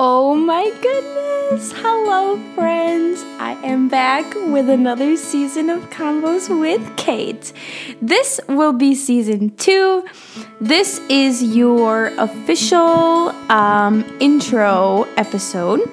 [0.00, 1.72] Oh my goodness!
[1.76, 3.22] Hello, friends!
[3.38, 7.52] I am back with another season of Convos with Kate.
[8.02, 10.04] This will be season two.
[10.60, 15.88] This is your official um, intro episode.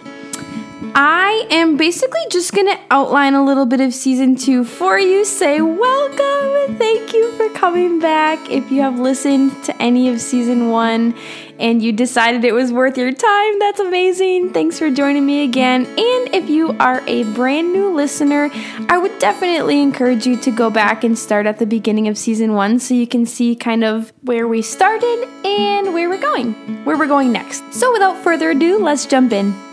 [0.93, 5.23] I am basically just going to outline a little bit of season two for you,
[5.23, 8.49] say welcome, thank you for coming back.
[8.49, 11.15] If you have listened to any of season one
[11.59, 14.51] and you decided it was worth your time, that's amazing.
[14.51, 15.85] Thanks for joining me again.
[15.85, 18.49] And if you are a brand new listener,
[18.89, 22.53] I would definitely encourage you to go back and start at the beginning of season
[22.53, 26.97] one so you can see kind of where we started and where we're going, where
[26.97, 27.63] we're going next.
[27.73, 29.70] So without further ado, let's jump in.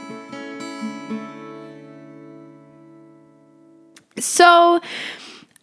[4.20, 4.80] So,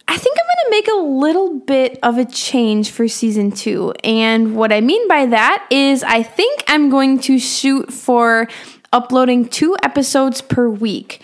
[0.08, 3.92] I think I'm going to make a little bit of a change for season two.
[4.04, 8.48] And what I mean by that is, I think I'm going to shoot for
[8.92, 11.22] uploading two episodes per week.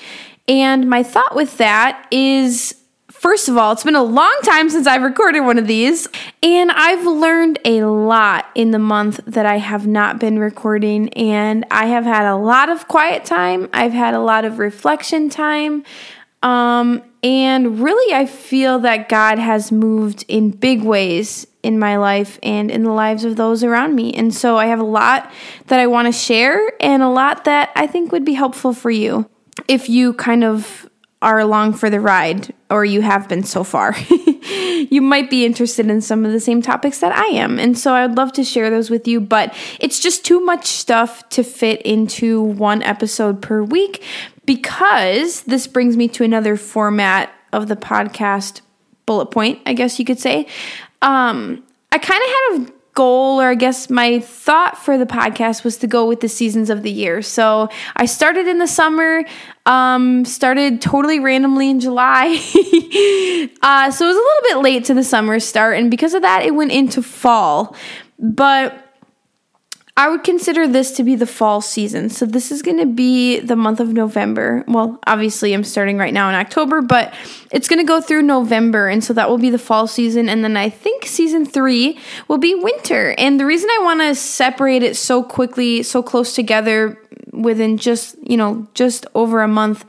[0.48, 2.74] And my thought with that is
[3.22, 6.08] First of all, it's been a long time since I've recorded one of these,
[6.42, 11.08] and I've learned a lot in the month that I have not been recording.
[11.10, 15.30] And I have had a lot of quiet time, I've had a lot of reflection
[15.30, 15.84] time.
[16.42, 22.38] Um, and really, I feel that God has moved in big ways in my life
[22.42, 24.12] and in the lives of those around me.
[24.12, 25.30] And so I have a lot
[25.68, 28.90] that I want to share and a lot that I think would be helpful for
[28.90, 29.28] you
[29.68, 30.88] if you kind of
[31.22, 33.94] are along for the ride or you have been so far.
[34.90, 37.60] you might be interested in some of the same topics that I am.
[37.60, 41.28] And so I'd love to share those with you, but it's just too much stuff
[41.30, 44.02] to fit into one episode per week
[44.44, 48.60] because this brings me to another format of the podcast
[49.06, 50.46] bullet point, I guess you could say.
[51.00, 55.64] Um, I kind of had a goal, or I guess my thought for the podcast
[55.64, 57.22] was to go with the seasons of the year.
[57.22, 59.24] So I started in the summer,
[59.66, 62.26] um, started totally randomly in July.
[63.62, 66.22] uh, so it was a little bit late to the summer start, and because of
[66.22, 67.74] that, it went into fall.
[68.18, 68.91] But
[69.94, 72.08] I would consider this to be the fall season.
[72.08, 74.64] So this is going to be the month of November.
[74.66, 77.12] Well, obviously I'm starting right now in October, but
[77.50, 80.42] it's going to go through November and so that will be the fall season and
[80.42, 83.14] then I think season 3 will be winter.
[83.18, 86.98] And the reason I want to separate it so quickly, so close together
[87.30, 89.84] within just, you know, just over a month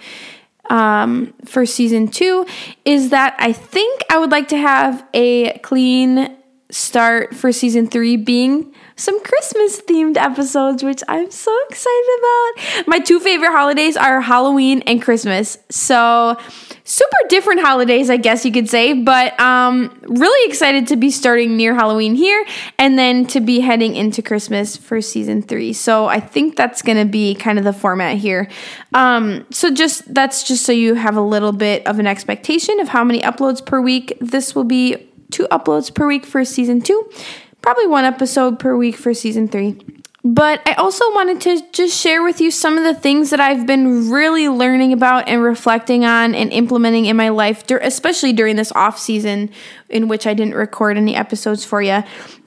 [0.69, 2.45] um, for season 2
[2.83, 6.35] is that I think I would like to have a clean
[6.73, 12.87] start for season 3 being some Christmas themed episodes, which I'm so excited about.
[12.87, 15.57] My two favorite holidays are Halloween and Christmas.
[15.69, 16.37] So,
[16.83, 21.57] super different holidays, I guess you could say, but um, really excited to be starting
[21.57, 22.45] near Halloween here
[22.77, 25.73] and then to be heading into Christmas for season three.
[25.73, 28.47] So, I think that's going to be kind of the format here.
[28.93, 32.89] Um, so, just that's just so you have a little bit of an expectation of
[32.89, 34.17] how many uploads per week.
[34.19, 37.09] This will be two uploads per week for season two
[37.63, 39.79] probably one episode per week for season three.
[40.25, 43.65] But I also wanted to just share with you some of the things that I've
[43.65, 48.71] been really learning about and reflecting on and implementing in my life, especially during this
[48.71, 49.49] off season
[49.89, 52.03] in which I didn't record any episodes for you.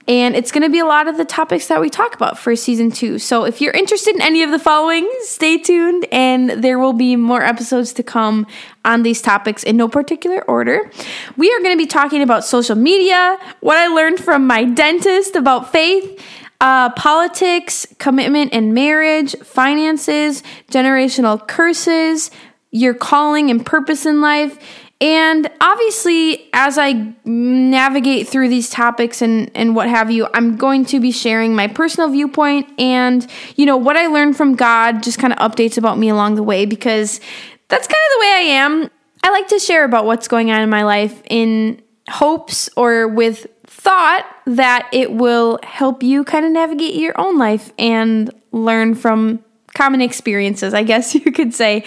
[0.08, 2.54] And it's going to be a lot of the topics that we talk about for
[2.54, 3.18] season two.
[3.18, 7.16] So if you're interested in any of the following, stay tuned and there will be
[7.16, 8.46] more episodes to come
[8.84, 10.90] on these topics in no particular order.
[11.36, 15.34] We are going to be talking about social media, what I learned from my dentist
[15.34, 16.22] about faith,
[16.60, 22.30] uh, politics, commitment and marriage, finances, generational curses,
[22.70, 24.58] your calling and purpose in life
[25.00, 30.86] and obviously, as I navigate through these topics and, and what have you, I'm going
[30.86, 33.26] to be sharing my personal viewpoint and,
[33.56, 36.42] you know, what I learned from God, just kind of updates about me along the
[36.42, 37.20] way, because
[37.68, 38.90] that's kind of the way I am.
[39.22, 43.46] I like to share about what's going on in my life in hopes or with
[43.64, 49.44] thought that it will help you kind of navigate your own life and learn from
[49.76, 51.84] common experiences, I guess you could say.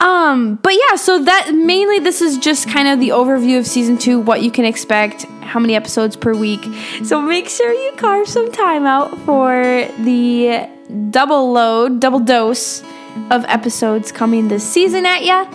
[0.00, 3.98] Um, but yeah, so that mainly this is just kind of the overview of season
[3.98, 6.64] two, what you can expect, how many episodes per week.
[7.04, 9.52] So make sure you carve some time out for
[9.98, 10.68] the
[11.10, 12.82] double load, double dose
[13.30, 15.46] of episodes coming this season at ya.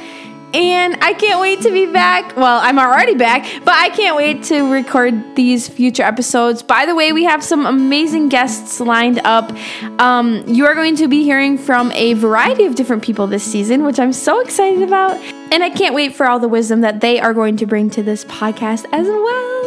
[0.53, 2.35] And I can't wait to be back.
[2.35, 6.63] Well, I'm already back, but I can't wait to record these future episodes.
[6.63, 9.51] By the way, we have some amazing guests lined up.
[9.99, 13.83] Um, you are going to be hearing from a variety of different people this season,
[13.83, 15.17] which I'm so excited about.
[15.51, 18.01] And I can't wait for all the wisdom that they are going to bring to
[18.01, 19.58] this podcast as well.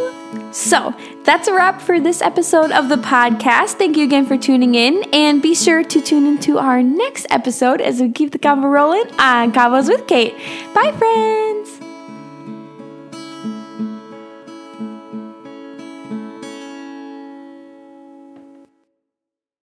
[0.51, 0.93] So
[1.23, 3.73] that's a wrap for this episode of the podcast.
[3.73, 7.81] Thank you again for tuning in, and be sure to tune into our next episode
[7.81, 10.35] as we keep the convo rolling on Convos with Kate.
[10.73, 11.52] Bye, friends.